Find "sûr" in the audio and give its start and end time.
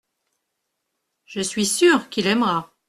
1.67-2.09